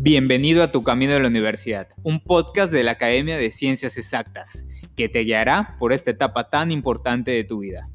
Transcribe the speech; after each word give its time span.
Bienvenido 0.00 0.62
a 0.62 0.70
Tu 0.70 0.84
Camino 0.84 1.14
de 1.14 1.18
la 1.18 1.26
Universidad, 1.26 1.88
un 2.04 2.22
podcast 2.22 2.72
de 2.72 2.84
la 2.84 2.92
Academia 2.92 3.36
de 3.36 3.50
Ciencias 3.50 3.96
Exactas, 3.96 4.64
que 4.94 5.08
te 5.08 5.24
guiará 5.24 5.74
por 5.80 5.92
esta 5.92 6.12
etapa 6.12 6.50
tan 6.50 6.70
importante 6.70 7.32
de 7.32 7.42
tu 7.42 7.58
vida. 7.58 7.90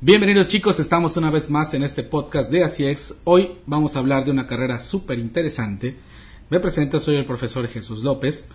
Bienvenidos 0.00 0.48
chicos, 0.48 0.80
estamos 0.80 1.18
una 1.18 1.30
vez 1.30 1.50
más 1.50 1.74
en 1.74 1.82
este 1.82 2.02
podcast 2.02 2.50
de 2.50 2.64
ACIEX. 2.64 3.20
Hoy 3.24 3.50
vamos 3.66 3.94
a 3.94 3.98
hablar 3.98 4.24
de 4.24 4.30
una 4.30 4.46
carrera 4.46 4.80
súper 4.80 5.18
interesante. 5.18 5.94
Me 6.48 6.60
presento, 6.60 6.98
soy 6.98 7.16
el 7.16 7.26
profesor 7.26 7.68
Jesús 7.68 8.02
López 8.02 8.48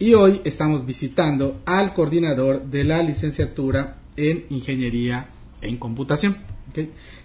y 0.00 0.14
hoy 0.14 0.40
estamos 0.42 0.84
visitando 0.84 1.60
al 1.64 1.94
coordinador 1.94 2.64
de 2.64 2.82
la 2.82 3.04
licenciatura 3.04 3.98
en 4.16 4.46
Ingeniería 4.50 5.28
en 5.62 5.76
Computación. 5.76 6.36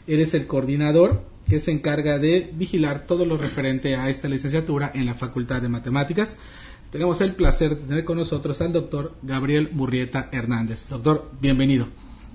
Eres 0.05 0.35
el 0.35 0.45
coordinador 0.45 1.33
que 1.47 1.59
se 1.59 1.71
encarga 1.71 2.17
de 2.17 2.51
vigilar 2.53 3.05
todo 3.05 3.25
lo 3.25 3.37
referente 3.37 3.95
a 3.95 4.09
esta 4.09 4.27
licenciatura 4.27 4.91
en 4.93 5.05
la 5.05 5.13
Facultad 5.13 5.61
de 5.61 5.69
Matemáticas. 5.69 6.37
Tenemos 6.91 7.21
el 7.21 7.33
placer 7.35 7.77
de 7.77 7.87
tener 7.87 8.05
con 8.05 8.17
nosotros 8.17 8.61
al 8.61 8.73
doctor 8.73 9.13
Gabriel 9.21 9.69
Murrieta 9.73 10.29
Hernández. 10.31 10.87
Doctor, 10.87 11.29
bienvenido. 11.39 11.87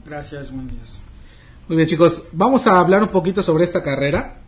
Gracias, 0.05 0.53
buen 0.53 0.69
día. 0.69 0.79
Muy 1.69 1.77
bien, 1.77 1.89
chicos, 1.89 2.27
vamos 2.33 2.67
a 2.67 2.79
hablar 2.79 3.03
un 3.03 3.09
poquito 3.09 3.43
sobre 3.43 3.65
esta 3.65 3.83
carrera. 3.83 4.41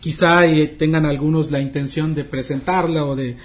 Quizá 0.00 0.46
eh, 0.46 0.66
tengan 0.66 1.06
algunos 1.06 1.50
la 1.50 1.60
intención 1.60 2.14
de 2.14 2.24
presentarla 2.24 3.04
o 3.04 3.16
de, 3.16 3.36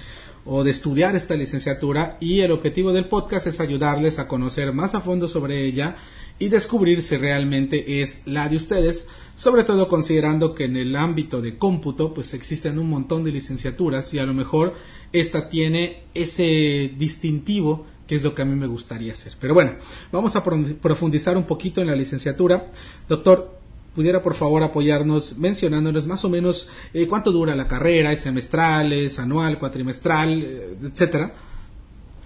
o 0.45 0.63
de 0.63 0.71
estudiar 0.71 1.15
esta 1.15 1.35
licenciatura 1.35 2.17
y 2.19 2.41
el 2.41 2.51
objetivo 2.51 2.91
del 2.91 3.05
podcast 3.05 3.47
es 3.47 3.59
ayudarles 3.59 4.19
a 4.19 4.27
conocer 4.27 4.73
más 4.73 4.95
a 4.95 5.01
fondo 5.01 5.27
sobre 5.27 5.63
ella 5.63 5.95
y 6.39 6.49
descubrir 6.49 7.03
si 7.03 7.17
realmente 7.17 8.01
es 8.01 8.25
la 8.25 8.47
de 8.49 8.55
ustedes, 8.55 9.09
sobre 9.35 9.63
todo 9.63 9.87
considerando 9.87 10.55
que 10.55 10.65
en 10.65 10.77
el 10.77 10.95
ámbito 10.95 11.41
de 11.41 11.57
cómputo 11.57 12.13
pues 12.13 12.33
existen 12.33 12.79
un 12.79 12.89
montón 12.89 13.23
de 13.23 13.31
licenciaturas 13.31 14.13
y 14.13 14.19
a 14.19 14.25
lo 14.25 14.33
mejor 14.33 14.73
esta 15.13 15.49
tiene 15.49 16.03
ese 16.13 16.93
distintivo 16.97 17.85
que 18.07 18.15
es 18.15 18.23
lo 18.23 18.33
que 18.33 18.41
a 18.41 18.45
mí 18.45 18.55
me 18.55 18.65
gustaría 18.65 19.13
hacer. 19.13 19.33
Pero 19.39 19.53
bueno, 19.53 19.73
vamos 20.11 20.35
a 20.35 20.43
profundizar 20.43 21.37
un 21.37 21.43
poquito 21.43 21.79
en 21.79 21.87
la 21.87 21.95
licenciatura. 21.95 22.71
Doctor, 23.07 23.59
pudiera 23.93 24.23
por 24.23 24.33
favor 24.33 24.63
apoyarnos 24.63 25.37
mencionándonos 25.37 26.07
más 26.07 26.25
o 26.25 26.29
menos 26.29 26.69
eh, 26.93 27.07
cuánto 27.07 27.31
dura 27.31 27.55
la 27.55 27.67
carrera, 27.67 28.11
es 28.11 28.21
semestral, 28.21 28.93
es 28.93 29.19
anual, 29.19 29.59
cuatrimestral, 29.59 30.41
eh, 30.41 30.77
etcétera. 30.81 31.33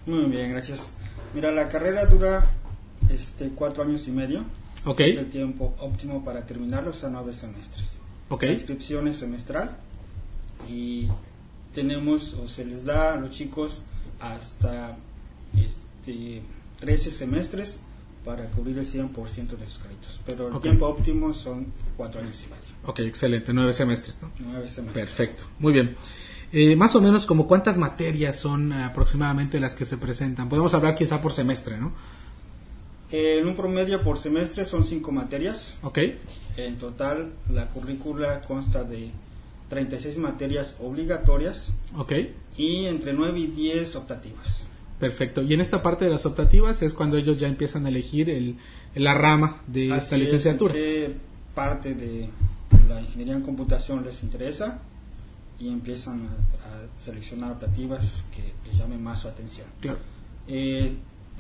Muy 0.06 0.26
bien, 0.26 0.52
gracias. 0.52 0.92
Mira, 1.34 1.52
la 1.52 1.68
carrera 1.68 2.06
dura 2.06 2.46
este, 3.14 3.50
cuatro 3.50 3.84
años 3.84 4.08
y 4.08 4.12
medio. 4.12 4.44
Es 4.98 5.18
el 5.18 5.30
tiempo 5.30 5.74
óptimo 5.80 6.26
para 6.26 6.46
terminarlo, 6.46 6.92
o 6.92 6.94
sea, 6.94 7.10
nueve 7.10 7.34
semestres. 7.34 8.00
Okay. 8.30 8.50
La 8.50 8.56
inscripción 8.56 9.08
es 9.08 9.18
semestral 9.18 9.78
y 10.70 11.08
tenemos 11.74 12.34
o 12.34 12.50
se 12.50 12.66
les 12.66 12.86
da 12.86 13.14
a 13.14 13.16
los 13.16 13.32
chicos 13.32 13.82
hasta 14.20 14.98
este, 15.58 16.42
13 16.80 17.12
semestres 17.12 17.80
para 18.26 18.46
cubrir 18.52 18.78
el 18.78 18.86
100% 18.86 19.58
de 19.58 19.66
sus 19.68 19.80
créditos. 19.80 20.20
Pero 20.26 20.50
el 20.50 20.60
tiempo 20.62 20.88
óptimo 20.88 21.34
son 21.34 21.68
cuatro 21.98 22.22
años 22.22 22.42
y 22.44 22.48
medio. 22.48 22.64
Ok, 22.86 23.00
excelente, 23.00 23.54
nueve 23.54 23.74
semestres. 23.74 24.22
¿no? 24.22 24.32
Nueve 24.40 24.70
semestres. 24.70 25.06
Perfecto, 25.06 25.46
muy 25.60 25.74
bien. 25.74 25.96
Eh, 26.52 26.76
más 26.76 26.96
o 26.96 27.02
menos 27.02 27.26
como 27.26 27.48
cuántas 27.48 27.78
materias 27.78 28.36
son 28.36 28.72
aproximadamente 28.74 29.60
las 29.60 29.76
que 29.76 29.86
se 29.86 29.98
presentan. 29.98 30.50
Podemos 30.50 30.74
hablar 30.74 30.96
quizá 30.96 31.22
por 31.22 31.34
semestre, 31.34 31.78
¿no? 31.78 31.94
En 33.14 33.48
un 33.48 33.56
promedio 33.56 34.02
por 34.02 34.18
semestre 34.18 34.66
son 34.66 34.84
cinco 34.84 35.12
materias. 35.12 35.78
Ok. 35.84 36.00
En 36.58 36.80
total, 36.80 37.32
la 37.52 37.70
currícula 37.70 38.42
consta 38.42 38.84
de 38.84 39.12
36 39.70 40.18
materias 40.18 40.78
obligatorias. 40.82 41.76
Ok. 41.96 42.14
Y 42.58 42.86
entre 42.86 43.14
9 43.14 43.40
y 43.40 43.48
10 43.48 43.96
optativas. 43.98 44.66
Perfecto. 45.00 45.44
Y 45.44 45.54
en 45.54 45.62
esta 45.62 45.84
parte 45.84 46.06
de 46.06 46.12
las 46.12 46.26
optativas 46.26 46.82
es 46.82 46.96
cuando 46.96 47.18
ellos 47.18 47.40
ya 47.40 47.48
empiezan 47.48 47.86
a 47.86 47.90
elegir 47.90 48.32
el, 48.32 48.56
la 48.96 49.14
rama 49.14 49.62
de 49.68 49.96
esta 49.96 50.18
licenciatura. 50.18 50.74
qué 50.74 51.14
parte 51.54 51.94
de 51.94 52.30
la 52.90 53.00
ingeniería 53.00 53.36
en 53.36 53.42
computación 53.42 54.04
les 54.04 54.24
interesa 54.24 54.80
y 55.60 55.70
empiezan 55.70 56.22
a, 56.24 57.00
seleccionar 57.00 57.52
optativas 57.52 58.26
que 58.36 58.54
les 58.68 58.78
llamen 58.78 59.04
más 59.04 59.20
su 59.20 59.28
atención. 59.28 59.68
Claro. 59.82 60.00
Eh, 60.48 60.96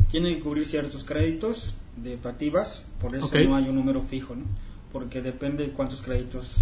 tiene 0.09 0.36
que 0.36 0.42
cubrir 0.42 0.68
ciertos 0.68 1.04
créditos 1.04 1.74
de 1.98 2.18
pativas, 2.18 2.86
por 3.00 3.16
eso 3.16 3.30
no 3.46 3.56
hay 3.56 3.68
un 3.70 3.76
número 3.76 4.02
fijo, 4.02 4.36
¿no? 4.36 4.46
porque 4.94 5.22
depende 5.22 5.66
de 5.66 5.72
cuántos 5.72 6.04
créditos 6.04 6.58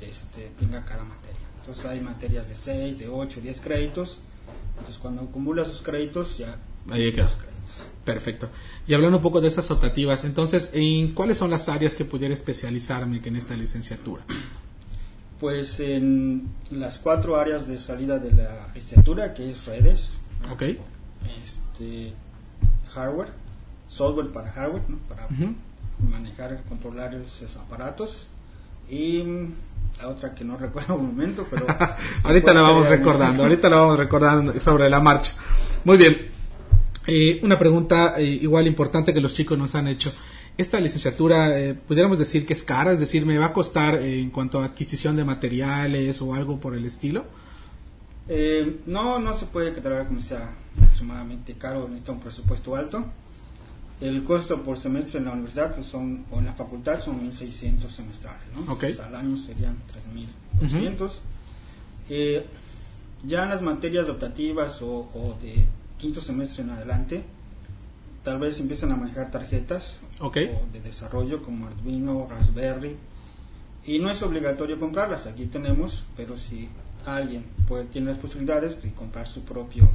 este, 0.00 0.50
tenga 0.58 0.84
cada 0.84 1.02
materia. 1.02 1.34
Entonces 1.60 1.84
hay 1.86 2.00
materias 2.00 2.48
de 2.48 2.56
6, 2.56 3.00
de 3.00 3.08
8, 3.08 3.40
10 3.42 3.60
créditos, 3.60 4.20
entonces 4.78 4.98
cuando 4.98 5.22
acumula 5.22 5.64
sus 5.64 5.82
créditos 5.82 6.38
ya... 6.38 6.56
Ahí 6.88 7.12
queda. 7.12 7.30
Perfecto. 8.04 8.50
Y 8.86 8.94
hablando 8.94 9.16
un 9.16 9.22
poco 9.22 9.40
de 9.40 9.48
estas 9.48 9.70
optativas, 9.70 10.24
entonces, 10.24 10.70
¿en 10.74 11.14
cuáles 11.14 11.38
son 11.38 11.50
las 11.50 11.68
áreas 11.68 11.94
que 11.94 12.04
pudiera 12.04 12.34
especializarme 12.34 13.20
en 13.24 13.36
esta 13.36 13.56
licenciatura? 13.56 14.22
Pues 15.40 15.80
en 15.80 16.48
las 16.70 16.98
cuatro 16.98 17.36
áreas 17.36 17.66
de 17.66 17.78
salida 17.78 18.18
de 18.18 18.30
la 18.32 18.68
licenciatura, 18.74 19.32
que 19.32 19.50
es 19.50 19.66
redes. 19.66 20.18
Ok. 20.52 20.62
Este, 21.42 22.12
hardware, 22.94 23.28
software 23.86 24.30
para 24.32 24.50
hardware, 24.50 24.82
para 25.08 25.28
manejar, 25.98 26.62
controlar 26.68 27.14
esos 27.14 27.56
aparatos. 27.56 28.28
Y 28.88 29.22
la 29.98 30.08
otra 30.08 30.34
que 30.34 30.44
no 30.44 30.56
recuerdo 30.58 30.94
un 30.94 31.06
momento, 31.06 31.46
pero... 31.50 31.66
ahorita 32.22 32.54
la 32.54 32.60
vamos 32.60 32.88
recordando, 32.88 33.42
ahorita 33.42 33.68
la 33.68 33.76
vamos 33.76 33.98
recordando 33.98 34.60
sobre 34.60 34.88
la 34.88 35.00
marcha. 35.00 35.32
Muy 35.84 35.96
bien. 35.96 36.34
Eh, 37.06 37.40
una 37.42 37.58
pregunta 37.58 38.14
eh, 38.18 38.24
igual 38.24 38.66
importante 38.66 39.12
que 39.12 39.20
los 39.20 39.34
chicos 39.34 39.58
nos 39.58 39.74
han 39.74 39.88
hecho. 39.88 40.12
Esta 40.56 40.80
licenciatura, 40.80 41.58
eh, 41.58 41.74
pudiéramos 41.74 42.18
decir 42.18 42.46
que 42.46 42.52
es 42.52 42.62
cara, 42.62 42.92
es 42.92 43.00
decir, 43.00 43.26
¿me 43.26 43.36
va 43.36 43.46
a 43.46 43.52
costar 43.52 43.96
en 43.96 44.30
cuanto 44.30 44.60
a 44.60 44.66
adquisición 44.66 45.16
de 45.16 45.24
materiales 45.24 46.22
o 46.22 46.32
algo 46.32 46.58
por 46.60 46.74
el 46.74 46.84
estilo? 46.84 47.24
no, 48.86 49.18
no 49.18 49.34
se 49.34 49.44
puede 49.44 49.74
catalogar 49.74 50.06
como 50.06 50.18
sea 50.18 50.50
extremadamente 50.94 51.54
caro, 51.54 51.88
necesita 51.88 52.12
un 52.12 52.20
presupuesto 52.20 52.76
alto. 52.76 53.04
El 54.00 54.22
costo 54.24 54.62
por 54.62 54.78
semestre 54.78 55.18
en 55.18 55.26
la 55.26 55.32
universidad 55.32 55.74
pues 55.74 55.86
son, 55.86 56.24
o 56.30 56.38
en 56.38 56.46
la 56.46 56.52
facultad 56.52 57.00
son 57.00 57.20
1.600 57.20 57.88
semestrales, 57.88 58.42
¿no? 58.54 58.76
Pues, 58.76 58.98
al 59.00 59.14
año 59.14 59.36
serían 59.36 59.76
3.200. 60.60 61.10
Eh, 62.10 62.46
ya 63.24 63.44
en 63.44 63.48
las 63.48 63.62
materias 63.62 64.08
optativas 64.08 64.82
o, 64.82 65.36
de 65.40 65.66
quinto 65.98 66.20
semestre 66.20 66.62
en 66.62 66.70
adelante, 66.70 67.24
tal 68.22 68.38
vez 68.38 68.60
empiezan 68.60 68.92
a 68.92 68.96
manejar 68.96 69.30
tarjetas 69.30 70.00
de 70.72 70.80
desarrollo 70.80 71.42
como 71.42 71.66
Arduino, 71.66 72.28
Raspberry, 72.28 72.96
y 73.86 73.98
no 73.98 74.10
es 74.10 74.22
obligatorio 74.22 74.78
comprarlas, 74.78 75.26
aquí 75.26 75.46
tenemos, 75.46 76.04
pero 76.16 76.38
si 76.38 76.68
alguien 77.06 77.44
puede, 77.66 77.84
tiene 77.84 78.08
las 78.08 78.18
posibilidades 78.18 78.82
de 78.82 78.92
comprar 78.92 79.26
su 79.26 79.42
propio 79.42 79.88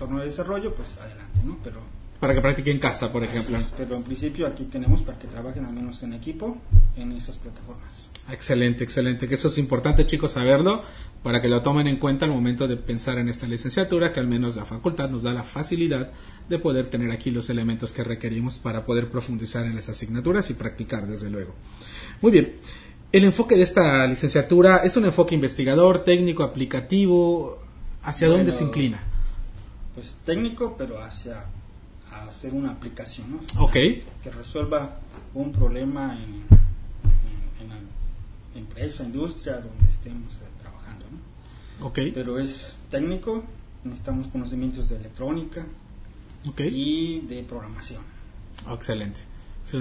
torno 0.00 0.18
de 0.18 0.24
desarrollo, 0.24 0.74
pues 0.74 0.96
adelante, 0.98 1.40
¿no? 1.44 1.58
Pero 1.62 1.80
para 2.20 2.34
que 2.34 2.40
practique 2.40 2.70
en 2.70 2.78
casa, 2.78 3.10
por 3.12 3.24
ejemplo. 3.24 3.58
pero 3.78 3.96
en 3.96 4.02
principio 4.02 4.46
aquí 4.46 4.64
tenemos 4.64 5.02
para 5.02 5.18
que 5.18 5.26
trabajen 5.26 5.64
al 5.64 5.72
menos 5.72 6.02
en 6.02 6.12
equipo 6.12 6.58
en 6.96 7.12
esas 7.12 7.36
plataformas. 7.38 8.10
Excelente, 8.30 8.84
excelente. 8.84 9.26
Que 9.26 9.34
eso 9.34 9.48
es 9.48 9.56
importante, 9.56 10.06
chicos, 10.06 10.32
saberlo 10.32 10.82
para 11.22 11.40
que 11.40 11.48
lo 11.48 11.62
tomen 11.62 11.86
en 11.86 11.96
cuenta 11.96 12.26
al 12.26 12.30
momento 12.30 12.68
de 12.68 12.76
pensar 12.76 13.18
en 13.18 13.28
esta 13.28 13.46
licenciatura, 13.46 14.12
que 14.12 14.20
al 14.20 14.26
menos 14.26 14.54
la 14.54 14.66
facultad 14.66 15.08
nos 15.08 15.22
da 15.22 15.32
la 15.32 15.44
facilidad 15.44 16.10
de 16.48 16.58
poder 16.58 16.86
tener 16.88 17.10
aquí 17.10 17.30
los 17.30 17.48
elementos 17.48 17.92
que 17.92 18.04
requerimos 18.04 18.58
para 18.58 18.84
poder 18.84 19.08
profundizar 19.10 19.64
en 19.66 19.74
las 19.74 19.88
asignaturas 19.88 20.50
y 20.50 20.54
practicar, 20.54 21.06
desde 21.06 21.30
luego. 21.30 21.54
Muy 22.20 22.32
bien. 22.32 22.54
El 23.12 23.24
enfoque 23.24 23.56
de 23.56 23.62
esta 23.62 24.06
licenciatura 24.06 24.78
es 24.84 24.96
un 24.96 25.06
enfoque 25.06 25.34
investigador, 25.34 26.04
técnico, 26.04 26.42
aplicativo. 26.42 27.62
¿Hacia 28.02 28.28
dónde 28.28 28.52
se 28.52 28.64
inclina? 28.64 29.09
Pues 29.94 30.18
técnico, 30.24 30.76
pero 30.76 31.02
hacia 31.02 31.44
hacer 32.10 32.54
una 32.54 32.72
aplicación, 32.72 33.32
¿no? 33.32 33.60
Que 34.22 34.30
resuelva 34.30 34.98
un 35.34 35.52
problema 35.52 36.14
en, 36.16 36.44
en, 37.60 37.68
la 37.68 37.78
empresa, 38.54 39.04
industria, 39.04 39.54
donde 39.54 39.88
estemos 39.88 40.34
eh, 40.34 40.46
trabajando, 40.60 41.06
¿no? 41.10 41.86
Pero 42.12 42.38
es 42.38 42.76
técnico, 42.90 43.44
necesitamos 43.84 44.26
conocimientos 44.28 44.88
de 44.88 44.96
electrónica 44.96 45.66
y 46.58 47.20
de 47.20 47.42
programación. 47.42 48.02
excelente. 48.74 49.20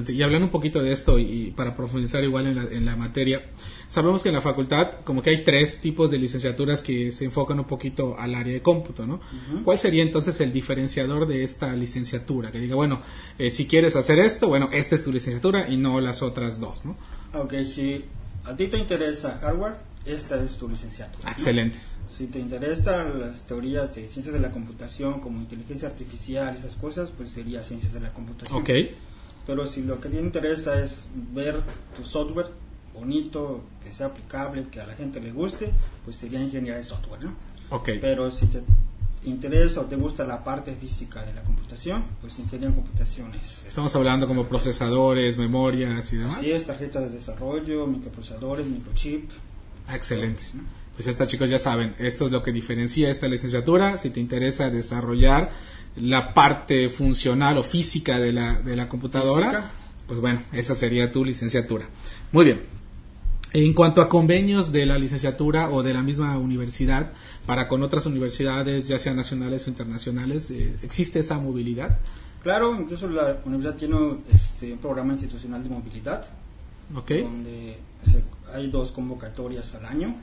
Y 0.07 0.21
hablando 0.21 0.45
un 0.45 0.51
poquito 0.51 0.81
de 0.81 0.91
esto 0.91 1.19
y, 1.19 1.51
para 1.55 1.75
profundizar 1.75 2.23
igual 2.23 2.47
en 2.47 2.85
la, 2.85 2.95
materia, 2.95 3.49
sabemos 3.87 4.23
que 4.23 4.29
en 4.29 4.35
la 4.35 4.41
facultad 4.41 4.91
como 5.03 5.21
que 5.21 5.29
hay 5.31 5.43
tres 5.43 5.79
tipos 5.79 6.11
de 6.11 6.17
licenciaturas 6.17 6.81
que 6.81 7.11
se 7.11 7.25
enfocan 7.25 7.59
un 7.59 7.65
poquito 7.65 8.17
al 8.17 8.35
área 8.35 8.53
de 8.53 8.61
cómputo, 8.61 9.05
¿no? 9.05 9.19
¿Cuál 9.63 9.77
sería 9.77 10.03
entonces 10.03 10.39
el 10.41 10.53
diferenciador 10.53 11.27
de 11.27 11.43
esta 11.43 11.75
licenciatura? 11.75 12.51
Que 12.51 12.59
diga, 12.59 12.75
bueno, 12.75 13.01
eh, 13.37 13.49
si 13.49 13.67
quieres 13.67 13.95
hacer 13.95 14.19
esto, 14.19 14.47
bueno, 14.47 14.69
esta 14.71 14.95
es 14.95 15.03
tu 15.03 15.11
licenciatura 15.11 15.69
y 15.69 15.77
no 15.77 15.99
las 16.01 16.21
otras 16.21 16.59
dos, 16.59 16.85
¿no? 16.85 16.95
Ok, 17.33 17.53
sí. 17.65 18.05
a 18.43 18.55
ti 18.55 18.67
te 18.67 18.77
interesa 18.77 19.39
hardware, 19.41 19.75
esta 20.05 20.43
es 20.43 20.57
tu 20.57 20.67
licenciatura. 20.67 21.25
¿no? 21.25 21.31
Excelente. 21.31 21.79
Si 22.09 22.25
te 22.25 22.39
interesan 22.39 23.19
las 23.19 23.45
teorías 23.45 23.93
de 23.93 24.07
ciencias 24.07 24.33
de 24.33 24.39
la 24.39 24.51
computación, 24.51 25.19
como 25.19 25.39
inteligencia 25.39 25.87
artificial, 25.87 26.55
esas 26.55 26.75
cosas, 26.75 27.11
pues 27.15 27.31
sería 27.31 27.61
ciencias 27.61 27.93
de 27.93 27.99
la 27.99 28.11
computación. 28.11 28.59
Ok. 28.59 28.69
Pero 29.49 29.65
si 29.65 29.81
lo 29.81 29.99
que 29.99 30.09
te 30.09 30.19
interesa 30.21 30.79
es 30.79 31.07
ver 31.33 31.55
tu 31.97 32.05
software 32.05 32.45
bonito, 32.93 33.61
que 33.83 33.91
sea 33.91 34.05
aplicable, 34.07 34.65
que 34.69 34.79
a 34.79 34.85
la 34.85 34.93
gente 34.93 35.19
le 35.19 35.31
guste, 35.31 35.71
pues 36.05 36.17
sería 36.17 36.39
ingeniería 36.39 36.75
de 36.77 36.83
software, 36.83 37.23
¿no? 37.23 37.33
Ok. 37.71 37.89
Pero 37.99 38.29
si 38.31 38.45
te 38.45 38.61
interesa 39.25 39.81
o 39.81 39.85
te 39.85 39.95
gusta 39.95 40.23
la 40.23 40.43
parte 40.43 40.75
física 40.75 41.23
de 41.23 41.33
la 41.33 41.41
computación, 41.41 42.03
pues 42.21 42.37
ingeniería 42.37 42.69
en 42.69 42.75
computación 42.75 43.33
es. 43.33 43.41
es- 43.61 43.65
Estamos 43.69 43.95
hablando 43.95 44.27
como 44.27 44.45
procesadores, 44.47 45.39
memorias 45.39 46.13
y 46.13 46.17
demás. 46.17 46.37
Así 46.37 46.51
es, 46.51 46.65
tarjetas 46.67 47.03
de 47.03 47.09
desarrollo, 47.09 47.87
microprocesadores, 47.87 48.67
microchip. 48.67 49.31
Ah, 49.87 49.95
Excelente. 49.95 50.43
¿no? 50.53 50.61
Pues 50.95 51.07
esta 51.07 51.25
chicos 51.25 51.49
ya 51.49 51.57
saben, 51.57 51.95
esto 51.97 52.27
es 52.27 52.31
lo 52.31 52.43
que 52.43 52.51
diferencia 52.51 53.09
esta 53.09 53.27
licenciatura. 53.27 53.97
Si 53.97 54.11
te 54.11 54.19
interesa 54.19 54.69
desarrollar 54.69 55.49
la 56.01 56.33
parte 56.33 56.89
funcional 56.89 57.57
o 57.57 57.63
física 57.63 58.19
de 58.19 58.31
la, 58.33 58.55
de 58.61 58.75
la 58.75 58.87
computadora, 58.89 59.47
Física. 59.49 59.71
pues 60.07 60.19
bueno, 60.19 60.41
esa 60.53 60.75
sería 60.75 61.11
tu 61.11 61.23
licenciatura. 61.25 61.85
Muy 62.31 62.45
bien. 62.45 62.61
En 63.51 63.73
cuanto 63.73 64.01
a 64.01 64.09
convenios 64.09 64.71
de 64.71 64.85
la 64.85 64.99
licenciatura 64.99 65.71
o 65.71 65.81
de 65.81 65.93
la 65.93 66.03
misma 66.03 66.37
universidad 66.37 67.11
para 67.47 67.67
con 67.67 67.81
otras 67.81 68.05
universidades, 68.05 68.87
ya 68.87 68.99
sean 68.99 69.15
nacionales 69.15 69.65
o 69.65 69.71
internacionales, 69.71 70.51
eh, 70.51 70.75
¿existe 70.83 71.19
esa 71.19 71.39
movilidad? 71.39 71.97
Claro, 72.43 72.79
incluso 72.79 73.07
la 73.09 73.39
universidad 73.45 73.75
tiene 73.75 74.17
este, 74.31 74.71
un 74.73 74.77
programa 74.77 75.13
institucional 75.13 75.63
de 75.63 75.69
movilidad, 75.69 76.25
donde 77.23 77.77
se- 78.03 78.23
hay 78.53 78.69
dos 78.69 78.91
convocatorias 78.91 79.73
al 79.75 79.85
año, 79.85 80.15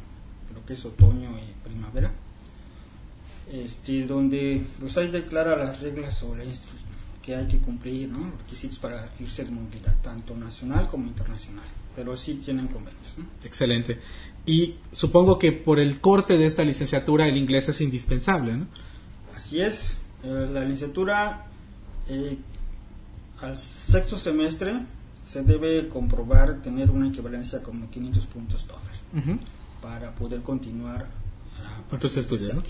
creo 0.50 0.64
que 0.64 0.72
es 0.74 0.84
otoño 0.84 1.30
y 1.36 1.68
primavera, 1.68 2.12
este, 3.52 4.06
donde 4.06 4.64
pues 4.80 4.96
ahí 4.98 5.10
declara 5.10 5.56
las 5.56 5.80
reglas 5.80 6.22
o 6.22 6.34
la 6.34 6.44
instru- 6.44 6.74
que 7.22 7.34
hay 7.34 7.46
que 7.48 7.58
cumplir, 7.58 8.08
¿no? 8.08 8.32
requisitos 8.38 8.78
para 8.78 9.10
irse 9.18 9.44
de 9.44 9.50
movilidad, 9.50 9.96
tanto 10.02 10.36
nacional 10.36 10.86
como 10.88 11.06
internacional, 11.06 11.64
pero 11.96 12.16
sí 12.16 12.34
tienen 12.34 12.68
convenios. 12.68 13.14
¿no? 13.18 13.24
Excelente. 13.44 13.98
Y 14.46 14.74
supongo 14.92 15.38
que 15.38 15.50
por 15.50 15.80
el 15.80 16.00
corte 16.00 16.38
de 16.38 16.46
esta 16.46 16.62
licenciatura 16.62 17.26
el 17.26 17.36
inglés 17.36 17.68
es 17.68 17.80
indispensable, 17.80 18.56
¿no? 18.56 18.66
Así 19.34 19.60
es, 19.60 19.98
eh, 20.22 20.48
la 20.52 20.60
licenciatura 20.60 21.46
eh, 22.08 22.38
al 23.40 23.58
sexto 23.58 24.16
semestre 24.18 24.72
se 25.24 25.42
debe 25.42 25.88
comprobar 25.88 26.62
tener 26.62 26.90
una 26.92 27.08
equivalencia 27.08 27.60
como 27.60 27.90
500 27.90 28.24
puntos 28.26 28.64
TOEFL 28.66 29.32
para 29.82 30.14
poder 30.14 30.42
continuar 30.42 31.08
Con 31.90 31.98
tus 31.98 32.16
estudios, 32.16 32.54
¿no? 32.54 32.62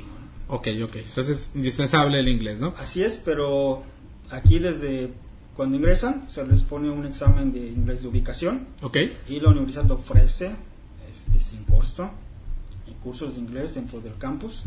Ok, 0.48 0.68
ok. 0.84 0.96
Entonces, 0.96 1.52
indispensable 1.54 2.20
el 2.20 2.28
inglés, 2.28 2.60
¿no? 2.60 2.74
Así 2.78 3.02
es, 3.02 3.16
pero 3.24 3.82
aquí 4.30 4.58
desde 4.58 5.10
cuando 5.56 5.76
ingresan 5.76 6.26
se 6.30 6.46
les 6.46 6.62
pone 6.62 6.90
un 6.90 7.06
examen 7.06 7.52
de 7.52 7.60
inglés 7.66 8.02
de 8.02 8.08
ubicación 8.08 8.66
Ok. 8.82 8.96
y 9.28 9.40
la 9.40 9.48
universidad 9.50 9.90
ofrece 9.90 10.54
este, 11.14 11.40
sin 11.40 11.64
costo 11.64 12.04
eh, 12.86 12.92
cursos 13.02 13.34
de 13.34 13.40
inglés 13.40 13.74
dentro 13.74 14.00
del 14.00 14.16
campus 14.18 14.62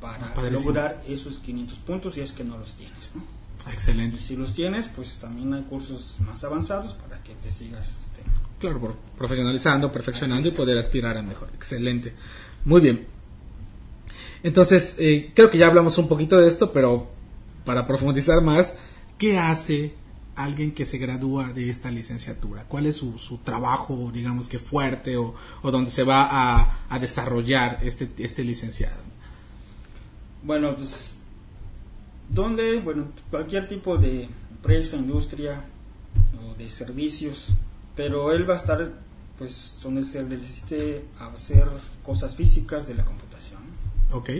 para 0.00 0.32
Ah, 0.36 0.50
lograr 0.50 1.02
esos 1.08 1.38
500 1.38 1.78
puntos 1.78 2.16
y 2.18 2.20
es 2.20 2.32
que 2.32 2.44
no 2.44 2.58
los 2.58 2.74
tienes. 2.74 3.12
¿no? 3.16 3.24
Ah, 3.64 3.70
Y 3.70 3.72
Excelente. 3.74 4.18
si 4.20 4.36
los 4.36 4.52
tienes, 4.54 4.88
pues 4.94 5.18
también 5.18 5.52
hay 5.54 5.62
cursos 5.62 6.16
más 6.20 6.44
avanzados 6.44 6.92
para 6.94 7.20
que 7.22 7.34
te 7.34 7.50
sigas. 7.50 7.88
Este, 8.02 8.22
Claro, 8.60 8.78
por- 8.80 8.94
profesionalizando, 9.18 9.90
perfeccionando 9.90 10.48
y 10.48 10.52
poder 10.52 10.78
aspirar 10.78 11.16
a 11.16 11.22
mejor. 11.22 11.48
Excelente. 11.54 12.14
Muy 12.64 12.80
bien. 12.82 13.06
Entonces, 14.46 14.94
eh, 15.00 15.32
creo 15.34 15.50
que 15.50 15.58
ya 15.58 15.66
hablamos 15.66 15.98
un 15.98 16.06
poquito 16.06 16.36
de 16.36 16.46
esto, 16.46 16.72
pero 16.72 17.08
para 17.64 17.84
profundizar 17.84 18.40
más, 18.42 18.76
¿qué 19.18 19.38
hace 19.38 19.94
alguien 20.36 20.70
que 20.70 20.86
se 20.86 20.98
gradúa 20.98 21.52
de 21.52 21.68
esta 21.68 21.90
licenciatura? 21.90 22.62
¿Cuál 22.68 22.86
es 22.86 22.94
su, 22.94 23.40
trabajo, 23.42 24.12
digamos 24.14 24.48
que 24.48 24.60
fuerte 24.60 25.16
o, 25.16 25.34
o 25.62 25.70
donde 25.72 25.90
se 25.90 26.04
va 26.04 26.28
a, 26.88 26.98
desarrollar 27.00 27.80
este, 27.82 28.08
este 28.18 28.44
licenciado? 28.44 29.02
bueno, 30.44 30.76
pues, 30.76 31.16
donde, 32.30 32.78
bueno, 32.78 33.08
cualquier 33.30 33.66
tipo 33.66 33.98
de 33.98 34.28
empresa, 34.52 34.96
industria 34.96 35.64
o 36.40 36.54
de 36.56 36.70
servicios, 36.70 37.48
pero 37.96 38.30
él 38.30 38.48
va 38.48 38.54
a 38.54 38.58
estar, 38.58 38.92
pues, 39.38 39.80
donde 39.82 40.04
se 40.04 40.22
necesite 40.22 41.04
hacer 41.18 41.66
cosas 42.04 42.36
físicas 42.36 42.86
de 42.86 42.94
la 42.94 43.04
computación. 43.04 43.65
Ok. 44.12 44.30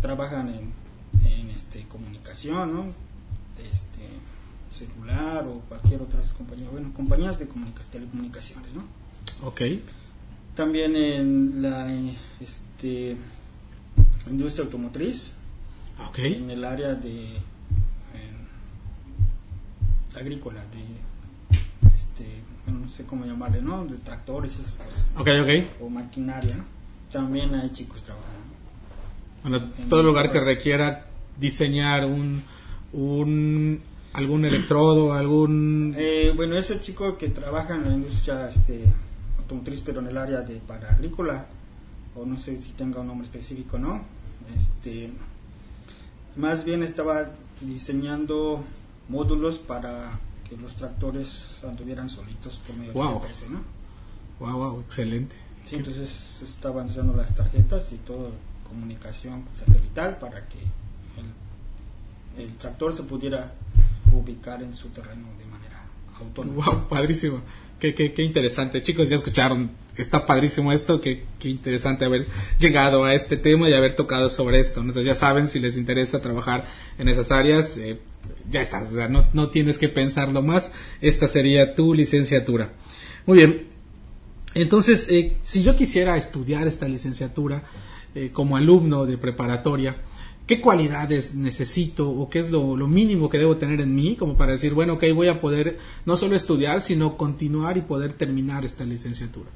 Trabajan 0.00 0.48
en, 0.48 0.72
en 1.30 1.50
este, 1.50 1.84
comunicación, 1.88 2.72
¿no? 2.74 2.84
Este, 3.62 4.08
celular 4.70 5.46
o 5.46 5.60
cualquier 5.68 6.02
otra 6.02 6.20
compañía, 6.36 6.68
bueno, 6.70 6.92
compañías 6.94 7.38
de 7.38 7.46
telecomunicaciones, 7.90 8.74
¿no? 8.74 8.82
Ok. 9.46 9.60
También 10.56 10.96
en 10.96 11.62
la 11.62 11.86
este, 12.40 13.16
industria 14.30 14.64
automotriz, 14.64 15.34
Ok. 16.08 16.18
en 16.20 16.50
el 16.50 16.64
área 16.64 16.94
de 16.94 17.36
en 17.36 18.34
agrícola, 20.16 20.60
de 20.72 20.84
este, 21.94 22.26
no 22.66 22.88
sé 22.88 23.04
cómo 23.04 23.24
llamarle, 23.24 23.60
¿no? 23.62 23.84
De 23.84 23.96
tractores 23.98 24.58
esas 24.58 24.74
cosas, 24.74 25.04
Ok, 25.16 25.28
ok. 25.42 25.82
o 25.82 25.88
maquinaria, 25.88 26.56
¿no? 26.56 26.64
También 27.12 27.54
hay 27.54 27.70
chicos 27.70 28.02
trabajando. 28.02 28.53
Bueno, 29.44 29.70
todo 29.88 30.02
lugar 30.02 30.32
que 30.32 30.40
requiera 30.40 31.06
diseñar 31.38 32.04
un, 32.06 32.42
un 32.92 33.80
algún 34.14 34.44
electrodo, 34.44 35.12
algún 35.12 35.94
Eh, 35.96 36.32
bueno, 36.34 36.56
ese 36.56 36.80
chico 36.80 37.16
que 37.18 37.28
trabaja 37.28 37.74
en 37.76 37.84
la 37.84 37.94
industria 37.94 38.48
este, 38.48 38.84
automotriz, 39.38 39.80
pero 39.84 40.00
en 40.00 40.06
el 40.08 40.16
área 40.16 40.40
de 40.40 40.56
para 40.56 40.90
agrícola, 40.90 41.46
o 42.16 42.24
no 42.24 42.36
sé 42.36 42.60
si 42.62 42.70
tenga 42.72 43.00
un 43.00 43.08
nombre 43.08 43.26
específico, 43.26 43.78
¿no? 43.78 44.02
Este, 44.56 45.10
más 46.36 46.64
bien 46.64 46.82
estaba 46.82 47.30
diseñando 47.60 48.62
módulos 49.08 49.58
para 49.58 50.18
que 50.48 50.56
los 50.56 50.74
tractores 50.74 51.62
anduvieran 51.64 52.08
solitos 52.08 52.60
por 52.66 52.76
medio 52.76 52.92
Wow. 52.94 53.20
de 53.20 53.28
GPS, 53.28 53.46
¿no? 53.50 53.60
wow, 54.40 54.56
wow, 54.58 54.80
excelente. 54.80 55.36
Sí, 55.64 55.76
entonces 55.76 56.40
estaban 56.42 56.86
usando 56.86 57.14
las 57.14 57.34
tarjetas 57.34 57.92
y 57.92 57.96
todo 57.96 58.30
comunicación 58.68 59.44
satelital 59.52 60.18
para 60.18 60.46
que 60.48 60.58
el, 62.40 62.52
tractor 62.56 62.92
se 62.92 63.04
pudiera 63.04 63.54
ubicar 64.12 64.62
en 64.62 64.74
su 64.74 64.88
terreno 64.88 65.28
de 65.38 65.44
manera 65.44 65.84
autónoma. 66.18 66.64
Wow, 66.64 66.88
padrísimo. 66.88 67.40
Qué, 67.78 67.94
qué, 67.94 68.12
qué 68.12 68.22
interesante. 68.22 68.82
Chicos, 68.82 69.08
ya 69.08 69.16
escucharon. 69.16 69.70
Está 69.96 70.26
padrísimo 70.26 70.72
esto. 70.72 71.00
Qué, 71.00 71.24
qué 71.38 71.48
interesante 71.48 72.04
haber 72.04 72.26
llegado 72.58 73.04
a 73.04 73.14
este 73.14 73.36
tema 73.36 73.68
y 73.68 73.74
haber 73.74 73.94
tocado 73.94 74.30
sobre 74.30 74.58
esto. 74.58 74.80
Entonces 74.80 75.06
ya 75.06 75.14
saben, 75.14 75.46
si 75.48 75.60
les 75.60 75.76
interesa 75.76 76.20
trabajar 76.20 76.64
en 76.98 77.08
esas 77.08 77.30
áreas, 77.30 77.76
eh, 77.78 78.00
ya 78.50 78.60
estás. 78.60 78.90
O 78.90 78.94
sea, 78.94 79.08
no, 79.08 79.26
no 79.32 79.50
tienes 79.50 79.78
que 79.78 79.88
pensarlo 79.88 80.42
más. 80.42 80.72
Esta 81.00 81.28
sería 81.28 81.74
tu 81.74 81.94
licenciatura. 81.94 82.72
Muy 83.26 83.38
bien. 83.38 83.66
Entonces, 84.54 85.08
eh, 85.10 85.36
si 85.42 85.62
yo 85.62 85.76
quisiera 85.76 86.16
estudiar 86.16 86.66
esta 86.66 86.86
licenciatura 86.86 87.64
eh, 88.14 88.30
como 88.32 88.56
alumno 88.56 89.06
de 89.06 89.18
preparatoria, 89.18 89.96
¿qué 90.46 90.60
cualidades 90.60 91.34
necesito 91.34 92.08
o 92.10 92.28
qué 92.28 92.38
es 92.38 92.50
lo, 92.50 92.76
lo 92.76 92.86
mínimo 92.86 93.28
que 93.28 93.38
debo 93.38 93.56
tener 93.56 93.80
en 93.80 93.94
mí 93.94 94.16
como 94.16 94.36
para 94.36 94.52
decir, 94.52 94.74
bueno, 94.74 94.94
ok, 94.94 95.04
voy 95.14 95.28
a 95.28 95.40
poder 95.40 95.78
no 96.04 96.16
solo 96.16 96.36
estudiar, 96.36 96.80
sino 96.80 97.16
continuar 97.16 97.76
y 97.76 97.82
poder 97.82 98.12
terminar 98.12 98.64
esta 98.64 98.84
licenciatura? 98.84 99.50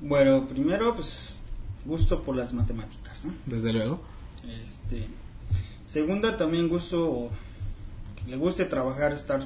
Bueno, 0.00 0.46
primero, 0.48 0.94
pues, 0.94 1.36
gusto 1.84 2.22
por 2.22 2.34
las 2.36 2.52
matemáticas, 2.52 3.24
¿no? 3.24 3.32
Desde 3.46 3.72
luego. 3.72 4.00
Este, 4.64 5.06
segunda, 5.86 6.36
también 6.36 6.68
gusto, 6.68 7.30
que 8.16 8.30
le 8.30 8.36
guste 8.36 8.64
trabajar, 8.64 9.12
estar 9.12 9.40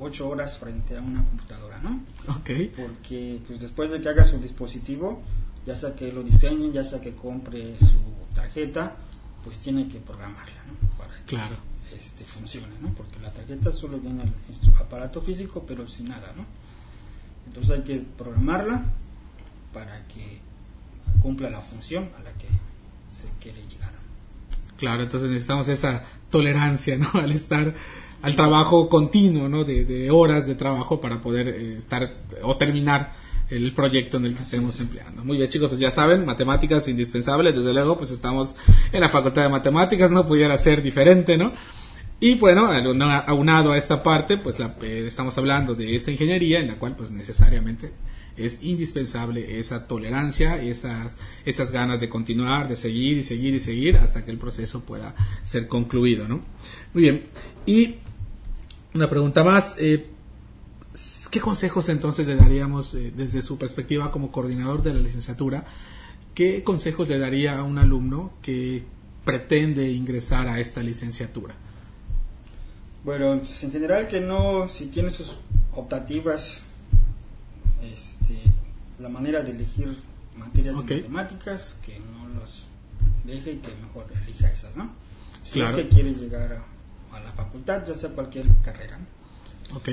ocho 0.00 0.28
horas 0.28 0.58
frente 0.58 0.96
a 0.96 1.02
una 1.02 1.24
computadora, 1.24 1.78
¿no? 1.82 2.00
Ok. 2.28 2.50
Porque, 2.76 3.40
pues, 3.46 3.60
después 3.60 3.90
de 3.90 4.00
que 4.00 4.08
haga 4.08 4.24
su 4.24 4.38
dispositivo, 4.38 5.22
ya 5.68 5.76
sea 5.76 5.94
que 5.94 6.10
lo 6.10 6.22
diseñe, 6.22 6.72
ya 6.72 6.82
sea 6.82 6.98
que 7.00 7.12
compre 7.14 7.78
su 7.78 7.92
tarjeta, 8.34 8.96
pues 9.44 9.60
tiene 9.60 9.86
que 9.86 9.98
programarla, 9.98 10.62
¿no? 10.66 10.96
Para 10.96 11.14
que 11.18 11.24
Claro. 11.26 11.56
este, 11.94 12.24
funcione, 12.24 12.74
¿no? 12.80 12.88
Porque 12.94 13.18
la 13.20 13.30
tarjeta 13.30 13.70
solo 13.70 13.98
viene 13.98 14.22
instru- 14.50 14.74
aparato 14.80 15.20
físico, 15.20 15.64
pero 15.68 15.86
sin 15.86 16.08
nada, 16.08 16.32
¿no? 16.34 16.44
Entonces 17.46 17.78
hay 17.78 17.82
que 17.84 18.04
programarla 18.16 18.82
para 19.74 20.06
que 20.08 20.40
cumpla 21.20 21.50
la 21.50 21.60
función 21.60 22.08
a 22.18 22.22
la 22.22 22.32
que 22.32 22.46
se 23.14 23.28
quiere 23.38 23.60
llegar. 23.68 23.92
Claro, 24.78 25.02
entonces 25.02 25.28
necesitamos 25.28 25.68
esa 25.68 26.02
tolerancia, 26.30 26.96
¿no? 26.96 27.10
Al 27.14 27.32
estar, 27.32 27.74
al 28.22 28.36
trabajo 28.36 28.88
continuo, 28.88 29.48
¿no? 29.50 29.64
De, 29.64 29.84
de 29.84 30.10
horas 30.10 30.46
de 30.46 30.54
trabajo 30.54 31.00
para 31.00 31.20
poder 31.20 31.48
eh, 31.48 31.76
estar 31.78 32.14
o 32.42 32.56
terminar 32.56 33.12
el 33.50 33.72
proyecto 33.72 34.18
en 34.18 34.26
el 34.26 34.34
que 34.34 34.40
estemos 34.40 34.78
empleando. 34.80 35.24
Muy 35.24 35.38
bien, 35.38 35.48
chicos, 35.48 35.68
pues 35.68 35.80
ya 35.80 35.90
saben, 35.90 36.26
matemáticas 36.26 36.88
indispensables, 36.88 37.54
desde 37.54 37.72
luego, 37.72 37.96
pues 37.98 38.10
estamos 38.10 38.56
en 38.92 39.00
la 39.00 39.08
Facultad 39.08 39.42
de 39.42 39.48
Matemáticas, 39.48 40.10
no 40.10 40.26
pudiera 40.26 40.56
ser 40.58 40.82
diferente, 40.82 41.36
¿no? 41.36 41.52
Y 42.20 42.34
bueno, 42.34 42.66
aunado 43.26 43.72
a 43.72 43.78
esta 43.78 44.02
parte, 44.02 44.38
pues 44.38 44.58
la, 44.58 44.76
eh, 44.82 45.04
estamos 45.06 45.38
hablando 45.38 45.74
de 45.74 45.94
esta 45.94 46.10
ingeniería 46.10 46.58
en 46.58 46.66
la 46.66 46.74
cual 46.74 46.96
pues 46.96 47.12
necesariamente 47.12 47.92
es 48.36 48.62
indispensable 48.64 49.60
esa 49.60 49.86
tolerancia, 49.86 50.60
esas, 50.60 51.14
esas 51.44 51.70
ganas 51.70 52.00
de 52.00 52.08
continuar, 52.08 52.68
de 52.68 52.74
seguir 52.74 53.18
y 53.18 53.22
seguir 53.22 53.54
y 53.54 53.60
seguir 53.60 53.96
hasta 53.98 54.24
que 54.24 54.32
el 54.32 54.38
proceso 54.38 54.80
pueda 54.80 55.14
ser 55.44 55.68
concluido, 55.68 56.26
¿no? 56.26 56.40
Muy 56.92 57.04
bien. 57.04 57.22
Y 57.66 57.96
una 58.94 59.08
pregunta 59.08 59.44
más. 59.44 59.76
Eh, 59.78 60.06
¿Qué 61.30 61.40
consejos 61.40 61.88
entonces 61.88 62.26
le 62.26 62.36
daríamos 62.36 62.94
eh, 62.94 63.12
desde 63.14 63.42
su 63.42 63.58
perspectiva 63.58 64.10
como 64.10 64.32
coordinador 64.32 64.82
de 64.82 64.94
la 64.94 65.00
licenciatura? 65.00 65.66
¿Qué 66.34 66.64
consejos 66.64 67.08
le 67.08 67.18
daría 67.18 67.58
a 67.58 67.64
un 67.64 67.78
alumno 67.78 68.32
que 68.40 68.84
pretende 69.24 69.90
ingresar 69.90 70.48
a 70.48 70.58
esta 70.58 70.82
licenciatura? 70.82 71.54
Bueno, 73.04 73.38
pues, 73.38 73.62
en 73.64 73.72
general 73.72 74.08
que 74.08 74.20
no, 74.20 74.68
si 74.68 74.86
tiene 74.86 75.10
sus 75.10 75.36
optativas, 75.74 76.62
este, 77.82 78.38
la 78.98 79.08
manera 79.08 79.42
de 79.42 79.50
elegir 79.50 79.94
materias 80.36 80.76
de 80.86 80.96
matemáticas, 80.96 81.78
que 81.84 81.98
no 81.98 82.40
los 82.40 82.66
deje 83.24 83.52
y 83.52 83.56
que 83.56 83.70
mejor 83.82 84.06
elija 84.22 84.50
esas, 84.50 84.76
¿no? 84.76 84.90
Si 85.42 85.60
es 85.60 85.72
que 85.72 85.88
quiere 85.88 86.14
llegar 86.14 86.52
a, 86.52 87.16
a, 87.16 87.20
la 87.20 87.32
facultad, 87.32 87.86
ya 87.86 87.94
sea 87.94 88.10
cualquier 88.10 88.46
carrera. 88.64 88.98
Ok. 89.74 89.88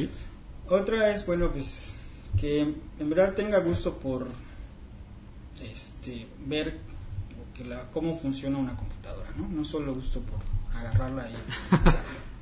Otra 0.70 1.12
es, 1.12 1.26
bueno, 1.26 1.52
pues 1.52 1.96
que 2.40 2.62
en 2.62 3.10
verdad 3.10 3.34
tenga 3.34 3.60
gusto 3.60 3.98
por 3.98 4.28
este, 5.62 6.28
ver 6.46 6.78
que 7.54 7.64
la, 7.64 7.84
cómo 7.92 8.16
funciona 8.16 8.58
una 8.58 8.76
computadora, 8.76 9.30
¿no? 9.38 9.48
No 9.48 9.64
solo 9.64 9.94
gusto 9.94 10.22
por 10.22 10.40
agarrarla 10.78 11.30
y 11.30 11.34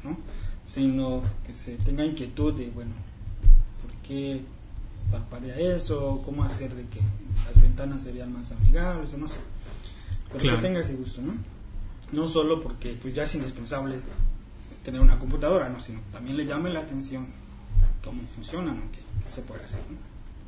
¿no? 0.08 0.18
sino 0.66 1.22
que 1.46 1.54
se 1.54 1.76
tenga 1.78 2.06
inquietud 2.06 2.54
de, 2.54 2.70
bueno, 2.70 2.94
¿por 3.82 3.92
qué 4.08 4.42
parpadea 5.12 5.76
eso? 5.76 6.22
¿Cómo 6.26 6.44
hacer 6.44 6.74
de 6.74 6.84
que 6.86 7.00
las 7.46 7.62
ventanas 7.62 8.02
serían 8.02 8.34
más 8.34 8.52
amigables? 8.52 9.14
O 9.14 9.18
no 9.18 9.28
sé. 9.28 9.40
Pero 10.32 10.56
que 10.56 10.62
tenga 10.62 10.80
ese 10.80 10.96
gusto, 10.96 11.22
¿no? 11.22 11.34
No 12.12 12.28
solo 12.28 12.60
porque 12.60 12.98
pues 13.00 13.14
ya 13.14 13.24
es 13.24 13.36
indispensable 13.36 14.00
tener 14.84 15.02
una 15.02 15.20
computadora, 15.20 15.70
¿no? 15.70 15.80
Sino 15.80 16.00
también 16.12 16.38
le 16.38 16.46
llame 16.46 16.72
la 16.72 16.80
atención 16.80 17.28
cómo 18.04 18.22
funcionan, 18.24 18.90
qué, 18.92 19.30
se 19.30 19.42
puede 19.42 19.64
hacer. 19.64 19.82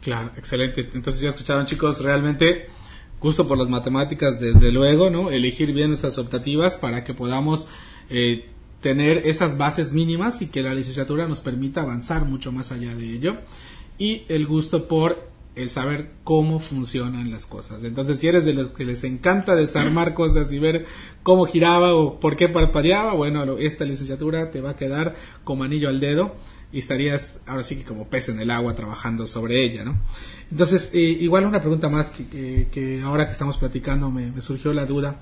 Claro, 0.02 0.32
excelente. 0.38 0.90
Entonces 0.94 1.22
ya 1.22 1.30
escucharon 1.30 1.66
chicos, 1.66 2.02
realmente 2.02 2.68
gusto 3.20 3.48
por 3.48 3.58
las 3.58 3.70
matemáticas 3.70 4.40
desde 4.40 4.72
luego, 4.72 5.10
¿no? 5.10 5.32
Elegir 5.32 5.74
bien 5.74 5.88
nuestras 5.88 6.18
optativas 6.18 6.78
para 6.78 7.04
que 7.04 7.14
podamos 7.14 7.68
eh, 8.10 8.46
tener 8.82 9.18
esas 9.26 9.58
bases 9.58 9.94
mínimas 9.94 10.42
y 10.42 10.50
que 10.50 10.62
la 10.62 10.76
licenciatura 10.76 11.28
nos 11.28 11.40
permita 11.40 11.82
avanzar 11.82 12.26
mucho 12.26 12.52
más 12.52 12.72
allá 12.72 12.94
de 12.94 13.14
ello. 13.14 13.38
Y 13.98 14.24
el 14.28 14.46
gusto 14.46 14.88
por 14.88 15.28
el 15.56 15.70
saber 15.70 16.12
cómo 16.26 16.60
funcionan 16.60 17.32
las 17.32 17.46
cosas. 17.46 17.86
Entonces, 17.86 18.20
si 18.20 18.28
eres 18.28 18.44
de 18.44 18.54
los 18.54 18.72
que 18.72 18.84
les 18.84 19.06
encanta 19.06 19.56
desarmar 19.56 20.14
cosas 20.14 20.52
y 20.52 20.60
ver 20.60 20.86
cómo 21.24 21.46
giraba 21.46 21.96
o 21.96 22.20
por 22.20 22.36
qué 22.36 22.50
parpadeaba, 22.50 23.14
bueno, 23.14 23.58
esta 23.58 23.86
licenciatura 23.86 24.52
te 24.52 24.60
va 24.60 24.72
a 24.72 24.76
quedar 24.76 25.16
como 25.46 25.64
anillo 25.64 25.88
al 25.88 26.02
dedo 26.02 26.36
y 26.76 26.80
estarías 26.80 27.42
ahora 27.48 27.64
sí 27.64 27.78
que 27.78 27.86
como 27.86 28.10
pez 28.10 28.28
en 28.28 28.42
el 28.42 28.52
agua 28.52 28.76
trabajando 28.76 29.26
sobre 29.28 29.64
ella, 29.64 29.86
¿no? 29.86 29.96
Entonces, 30.52 30.92
eh, 30.94 31.00
igual 31.00 31.46
una 31.46 31.62
pregunta 31.62 31.88
más 31.88 32.10
que, 32.10 32.68
que, 32.70 33.02
ahora 33.02 33.28
que 33.28 33.32
estamos 33.32 33.58
platicando 33.58 34.12
me, 34.12 34.42
surgió 34.42 34.74
la 34.74 34.86
duda. 34.86 35.22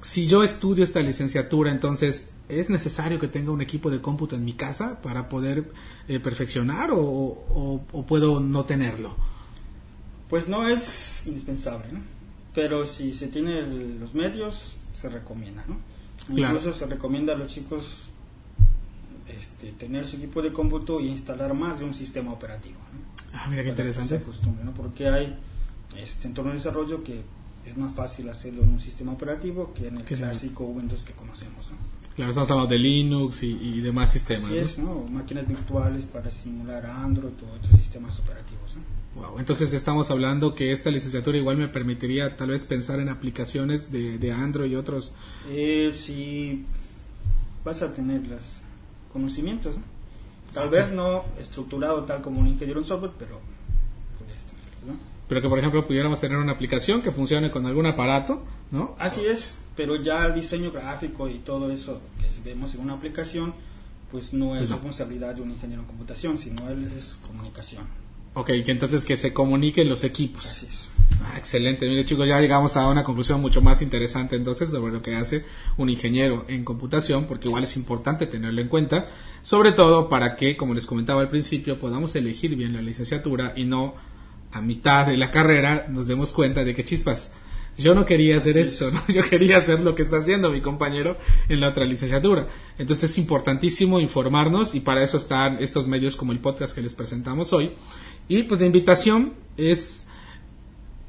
Si 0.00 0.26
yo 0.26 0.42
estudio 0.42 0.82
esta 0.82 0.98
licenciatura, 0.98 1.70
entonces, 1.70 2.30
¿es 2.48 2.70
necesario 2.70 3.20
que 3.20 3.28
tenga 3.28 3.52
un 3.52 3.60
equipo 3.60 3.88
de 3.88 4.00
cómputo 4.00 4.34
en 4.34 4.44
mi 4.44 4.54
casa 4.54 5.00
para 5.00 5.28
poder 5.28 5.70
eh, 6.08 6.18
perfeccionar 6.18 6.90
o, 6.92 7.80
puedo 8.08 8.40
no 8.40 8.64
tenerlo? 8.64 9.14
Pues 10.28 10.48
no 10.48 10.66
es 10.66 11.24
indispensable, 11.28 11.86
¿no? 11.92 12.00
Pero 12.52 12.84
si 12.84 13.14
se 13.14 13.28
tiene 13.28 13.62
los 13.62 14.12
medios, 14.12 14.76
se 14.92 15.08
recomienda, 15.08 15.64
¿no? 15.68 15.78
Incluso 16.36 16.72
se 16.72 16.86
recomienda 16.86 17.34
a 17.34 17.36
los 17.36 17.46
chicos 17.46 18.10
este, 19.30 19.72
tener 19.72 20.06
su 20.06 20.16
equipo 20.16 20.42
de 20.42 20.52
cómputo 20.52 21.00
y 21.00 21.08
instalar 21.08 21.54
más 21.54 21.78
de 21.78 21.84
un 21.84 21.94
sistema 21.94 22.32
operativo. 22.32 22.78
Ah, 23.34 23.46
mira 23.48 23.62
qué 23.62 23.70
interesante. 23.70 24.20
Porque 24.76 25.08
hay 25.08 25.38
este 25.96 26.28
entorno 26.28 26.50
de 26.50 26.58
desarrollo 26.58 27.02
que 27.02 27.22
es 27.66 27.76
más 27.76 27.94
fácil 27.94 28.28
hacerlo 28.28 28.62
en 28.62 28.70
un 28.70 28.80
sistema 28.80 29.12
operativo 29.12 29.72
que 29.74 29.88
en 29.88 29.98
el 29.98 30.04
clásico 30.04 30.64
Windows 30.64 31.04
que 31.04 31.12
conocemos. 31.12 31.66
Claro, 32.16 32.30
estamos 32.30 32.50
hablando 32.50 32.72
de 32.72 32.78
Linux 32.78 33.42
y, 33.42 33.80
demás 33.80 34.10
sistemas. 34.10 34.44
Así 34.44 34.58
es, 34.58 34.78
máquinas 34.78 35.46
virtuales 35.46 36.04
para 36.04 36.30
simular 36.30 36.84
Android 36.86 37.32
o 37.42 37.56
otros 37.56 37.78
sistemas 37.78 38.18
operativos. 38.18 38.74
Wow, 39.14 39.38
entonces 39.38 39.72
estamos 39.72 40.10
hablando 40.10 40.54
que 40.54 40.72
esta 40.72 40.90
licenciatura 40.90 41.36
igual 41.36 41.56
me 41.56 41.68
permitiría 41.68 42.36
tal 42.36 42.50
vez 42.50 42.64
pensar 42.64 43.00
en 43.00 43.08
aplicaciones 43.08 43.90
de, 43.90 44.18
de 44.18 44.32
Android 44.32 44.70
y 44.70 44.76
otros. 44.76 45.12
Eh, 45.48 45.92
si 45.96 46.64
vas 47.64 47.82
a 47.82 47.92
tenerlas 47.92 48.62
conocimientos. 49.12 49.76
Tal 50.52 50.68
vez 50.68 50.92
no 50.92 51.24
estructurado 51.38 52.04
tal 52.04 52.22
como 52.22 52.40
un 52.40 52.48
ingeniero 52.48 52.80
en 52.80 52.86
software, 52.86 53.12
pero 53.18 53.40
Pero 55.28 55.40
que, 55.40 55.48
por 55.48 55.58
ejemplo, 55.60 55.86
pudiéramos 55.86 56.20
tener 56.20 56.38
una 56.38 56.52
aplicación 56.52 57.02
que 57.02 57.12
funcione 57.12 57.52
con 57.52 57.64
algún 57.64 57.86
aparato, 57.86 58.42
¿no? 58.72 58.96
Así 58.98 59.24
es, 59.24 59.58
pero 59.76 59.94
ya 59.94 60.26
el 60.26 60.34
diseño 60.34 60.72
gráfico 60.72 61.28
y 61.28 61.38
todo 61.38 61.70
eso 61.70 62.00
que 62.20 62.48
vemos 62.48 62.74
en 62.74 62.80
una 62.80 62.94
aplicación, 62.94 63.54
pues 64.10 64.34
no 64.34 64.56
es 64.56 64.62
pues 64.62 64.70
responsabilidad 64.70 65.36
de 65.36 65.42
un 65.42 65.52
ingeniero 65.52 65.82
en 65.82 65.88
computación, 65.88 66.36
sino 66.36 66.68
él 66.68 66.90
es 66.96 67.20
comunicación. 67.24 67.84
Ok, 68.34 68.48
que 68.64 68.72
entonces 68.72 69.04
que 69.04 69.16
se 69.16 69.32
comuniquen 69.32 69.88
los 69.88 70.02
equipos. 70.02 70.46
Así 70.46 70.66
es. 70.66 70.90
Ah, 71.22 71.36
excelente. 71.36 71.86
Mire 71.88 72.04
chicos, 72.04 72.26
ya 72.26 72.40
llegamos 72.40 72.76
a 72.76 72.88
una 72.88 73.04
conclusión 73.04 73.40
mucho 73.40 73.60
más 73.60 73.82
interesante 73.82 74.36
entonces 74.36 74.70
sobre 74.70 74.92
lo 74.92 75.02
que 75.02 75.16
hace 75.16 75.44
un 75.76 75.90
ingeniero 75.90 76.44
en 76.48 76.64
computación, 76.64 77.26
porque 77.26 77.48
igual 77.48 77.64
es 77.64 77.76
importante 77.76 78.26
tenerlo 78.26 78.60
en 78.60 78.68
cuenta, 78.68 79.08
sobre 79.42 79.72
todo 79.72 80.08
para 80.08 80.36
que, 80.36 80.56
como 80.56 80.74
les 80.74 80.86
comentaba 80.86 81.20
al 81.20 81.28
principio, 81.28 81.78
podamos 81.78 82.14
elegir 82.16 82.56
bien 82.56 82.72
la 82.72 82.80
licenciatura 82.80 83.52
y 83.54 83.64
no 83.64 83.94
a 84.52 84.62
mitad 84.62 85.06
de 85.06 85.16
la 85.16 85.30
carrera 85.30 85.86
nos 85.88 86.06
demos 86.06 86.32
cuenta 86.32 86.64
de 86.64 86.74
que 86.74 86.84
chispas. 86.84 87.34
Yo 87.76 87.94
no 87.94 88.04
quería 88.04 88.36
hacer 88.36 88.58
esto, 88.58 88.90
¿no? 88.90 89.02
yo 89.08 89.22
quería 89.22 89.58
hacer 89.58 89.80
lo 89.80 89.94
que 89.94 90.02
está 90.02 90.18
haciendo 90.18 90.50
mi 90.50 90.60
compañero 90.60 91.16
en 91.48 91.60
la 91.60 91.68
otra 91.68 91.84
licenciatura. 91.84 92.48
Entonces 92.78 93.10
es 93.10 93.18
importantísimo 93.18 94.00
informarnos 94.00 94.74
y 94.74 94.80
para 94.80 95.02
eso 95.02 95.18
están 95.18 95.58
estos 95.60 95.86
medios 95.86 96.16
como 96.16 96.32
el 96.32 96.40
podcast 96.40 96.74
que 96.74 96.82
les 96.82 96.94
presentamos 96.94 97.52
hoy. 97.52 97.72
Y 98.28 98.42
pues 98.44 98.60
la 98.60 98.66
invitación 98.66 99.34
es 99.56 100.09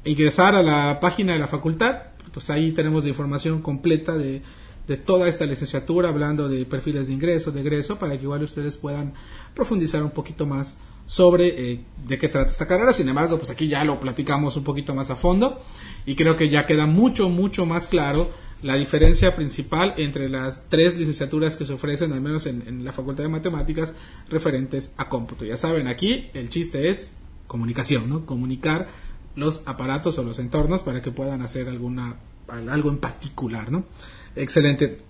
ingresar 0.04 0.54
a 0.54 0.62
la 0.62 0.98
página 1.00 1.32
de 1.32 1.38
la 1.38 1.48
facultad, 1.48 2.02
pues 2.32 2.50
ahí 2.50 2.72
tenemos 2.72 3.04
la 3.04 3.10
información 3.10 3.60
completa 3.62 4.16
de, 4.16 4.42
de 4.86 4.96
toda 4.96 5.28
esta 5.28 5.46
licenciatura, 5.46 6.08
hablando 6.08 6.48
de 6.48 6.64
perfiles 6.64 7.08
de 7.08 7.14
ingreso, 7.14 7.52
de 7.52 7.60
egreso, 7.60 7.98
para 7.98 8.16
que 8.16 8.24
igual 8.24 8.42
ustedes 8.42 8.76
puedan 8.76 9.12
profundizar 9.54 10.02
un 10.02 10.10
poquito 10.10 10.46
más 10.46 10.78
sobre 11.06 11.72
eh, 11.72 11.80
de 12.06 12.18
qué 12.18 12.28
trata 12.28 12.50
esta 12.50 12.66
carrera. 12.66 12.92
Sin 12.92 13.08
embargo, 13.08 13.36
pues 13.38 13.50
aquí 13.50 13.68
ya 13.68 13.84
lo 13.84 14.00
platicamos 14.00 14.56
un 14.56 14.64
poquito 14.64 14.94
más 14.94 15.10
a 15.10 15.16
fondo 15.16 15.62
y 16.06 16.14
creo 16.14 16.36
que 16.36 16.48
ya 16.48 16.66
queda 16.66 16.86
mucho, 16.86 17.28
mucho 17.28 17.66
más 17.66 17.88
claro 17.88 18.30
la 18.62 18.76
diferencia 18.76 19.34
principal 19.34 19.94
entre 19.96 20.28
las 20.28 20.68
tres 20.68 20.96
licenciaturas 20.96 21.56
que 21.56 21.64
se 21.64 21.72
ofrecen, 21.72 22.12
al 22.12 22.20
menos 22.20 22.46
en, 22.46 22.62
en 22.66 22.84
la 22.84 22.92
Facultad 22.92 23.24
de 23.24 23.28
Matemáticas, 23.28 23.94
referentes 24.28 24.92
a 24.96 25.08
cómputo. 25.08 25.44
Ya 25.44 25.56
saben, 25.56 25.88
aquí 25.88 26.30
el 26.32 26.48
chiste 26.48 26.88
es 26.88 27.18
comunicación, 27.48 28.08
¿no? 28.08 28.24
Comunicar 28.24 28.88
los 29.36 29.66
aparatos 29.66 30.18
o 30.18 30.22
los 30.22 30.38
entornos 30.38 30.82
para 30.82 31.02
que 31.02 31.10
puedan 31.10 31.42
hacer 31.42 31.68
alguna 31.68 32.16
algo 32.48 32.90
en 32.90 32.98
particular, 32.98 33.70
¿no? 33.70 33.84
Excelente. 34.36 35.00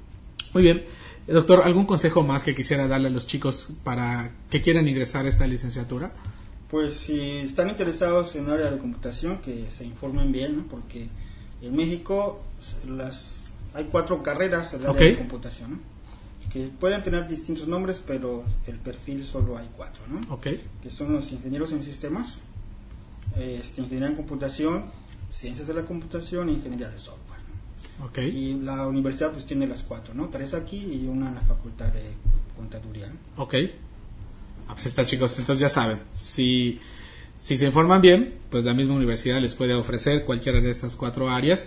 Muy 0.54 0.62
bien. 0.62 0.84
Doctor, 1.26 1.62
¿algún 1.64 1.86
consejo 1.86 2.22
más 2.22 2.42
que 2.42 2.54
quisiera 2.54 2.88
darle 2.88 3.08
a 3.08 3.10
los 3.10 3.26
chicos 3.26 3.68
para 3.84 4.32
que 4.50 4.60
quieran 4.60 4.88
ingresar 4.88 5.26
a 5.26 5.28
esta 5.28 5.46
licenciatura? 5.46 6.12
Pues 6.68 6.94
si 6.94 7.20
están 7.38 7.68
interesados 7.68 8.34
en 8.34 8.48
área 8.50 8.70
de 8.70 8.78
computación, 8.78 9.38
que 9.38 9.70
se 9.70 9.84
informen 9.84 10.32
bien, 10.32 10.56
¿no? 10.56 10.66
porque 10.66 11.08
en 11.60 11.76
México 11.76 12.42
las 12.88 13.50
hay 13.74 13.84
cuatro 13.84 14.22
carreras 14.22 14.74
en 14.74 14.86
área 14.86 14.92
de 14.92 15.18
computación, 15.18 15.80
que 16.52 16.68
pueden 16.68 17.02
tener 17.02 17.28
distintos 17.28 17.68
nombres, 17.68 18.02
pero 18.04 18.44
el 18.66 18.76
perfil 18.78 19.24
solo 19.24 19.56
hay 19.56 19.68
cuatro, 19.76 20.02
¿no? 20.08 20.34
Okay. 20.34 20.62
que 20.82 20.90
son 20.90 21.12
los 21.14 21.32
ingenieros 21.32 21.72
en 21.72 21.82
sistemas, 21.82 22.40
este, 23.36 23.80
ingeniería 23.80 24.08
en 24.08 24.16
computación, 24.16 24.84
ciencias 25.30 25.66
de 25.66 25.74
la 25.74 25.82
computación 25.82 26.48
e 26.48 26.52
ingeniería 26.52 26.88
de 26.88 26.98
software. 26.98 27.40
Okay. 28.08 28.28
Y 28.28 28.54
la 28.54 28.86
universidad 28.86 29.32
pues 29.32 29.46
tiene 29.46 29.66
las 29.66 29.82
cuatro, 29.82 30.14
¿no? 30.14 30.28
Tres 30.28 30.54
aquí 30.54 30.78
y 30.78 31.06
una 31.06 31.28
en 31.28 31.34
la 31.36 31.40
facultad 31.42 31.86
de 31.86 32.02
contaduría. 32.56 33.12
Ok. 33.36 33.54
Ah, 34.68 34.74
pues 34.74 34.86
está 34.86 35.04
chicos, 35.04 35.38
entonces 35.38 35.60
ya 35.60 35.68
saben, 35.68 36.00
si, 36.10 36.80
Si 37.38 37.56
se 37.56 37.66
informan 37.66 38.00
bien, 38.00 38.34
pues 38.50 38.64
la 38.64 38.72
misma 38.72 38.94
universidad 38.94 39.40
les 39.40 39.56
puede 39.56 39.74
ofrecer 39.74 40.24
cualquiera 40.24 40.60
de 40.60 40.70
estas 40.70 40.94
cuatro 40.94 41.28
áreas, 41.28 41.66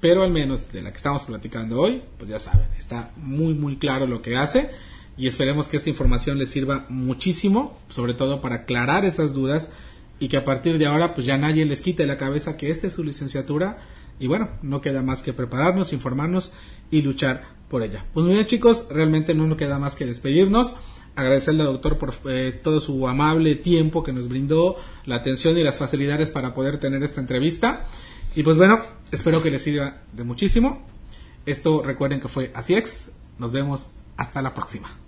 pero 0.00 0.22
al 0.22 0.30
menos 0.30 0.70
de 0.72 0.82
la 0.82 0.92
que 0.92 0.98
estamos 0.98 1.24
platicando 1.24 1.80
hoy, 1.80 2.00
pues 2.16 2.30
ya 2.30 2.38
saben, 2.38 2.68
está 2.78 3.10
muy 3.16 3.52
muy 3.54 3.76
claro 3.76 4.06
lo 4.06 4.22
que 4.22 4.36
hace 4.36 4.70
y 5.18 5.26
esperemos 5.26 5.68
que 5.68 5.78
esta 5.78 5.90
información 5.90 6.38
les 6.38 6.50
sirva 6.50 6.86
muchísimo, 6.88 7.76
sobre 7.88 8.14
todo 8.14 8.40
para 8.40 8.54
aclarar 8.54 9.04
esas 9.04 9.34
dudas 9.34 9.70
y 10.18 10.28
que 10.28 10.36
a 10.36 10.44
partir 10.44 10.78
de 10.78 10.86
ahora 10.86 11.14
pues 11.14 11.26
ya 11.26 11.36
nadie 11.38 11.64
les 11.64 11.82
quite 11.82 12.06
la 12.06 12.18
cabeza 12.18 12.56
que 12.56 12.70
esta 12.70 12.86
es 12.86 12.94
su 12.94 13.04
licenciatura 13.04 13.78
y 14.18 14.26
bueno, 14.26 14.48
no 14.62 14.80
queda 14.80 15.02
más 15.02 15.22
que 15.22 15.32
prepararnos, 15.32 15.92
informarnos 15.92 16.52
y 16.90 17.02
luchar 17.02 17.54
por 17.68 17.82
ella. 17.82 18.04
Pues 18.14 18.24
muy 18.24 18.34
bien 18.34 18.46
chicos, 18.46 18.88
realmente 18.90 19.34
no 19.34 19.46
nos 19.46 19.58
queda 19.58 19.78
más 19.78 19.96
que 19.96 20.06
despedirnos 20.06 20.76
agradecerle 21.16 21.62
al 21.62 21.72
doctor 21.72 21.98
por 21.98 22.14
eh, 22.26 22.58
todo 22.62 22.78
su 22.78 23.08
amable 23.08 23.56
tiempo 23.56 24.04
que 24.04 24.12
nos 24.12 24.28
brindó, 24.28 24.76
la 25.06 25.16
atención 25.16 25.58
y 25.58 25.64
las 25.64 25.78
facilidades 25.78 26.30
para 26.30 26.54
poder 26.54 26.78
tener 26.78 27.02
esta 27.02 27.20
entrevista. 27.20 27.86
Y 28.36 28.42
pues 28.42 28.58
bueno, 28.58 28.80
espero 29.10 29.42
que 29.42 29.50
les 29.50 29.62
sirva 29.62 30.02
de 30.12 30.24
muchísimo. 30.24 30.86
Esto 31.46 31.82
recuerden 31.82 32.20
que 32.20 32.28
fue 32.28 32.52
Asiex. 32.54 33.16
Nos 33.38 33.50
vemos 33.50 33.92
hasta 34.16 34.42
la 34.42 34.54
próxima. 34.54 35.05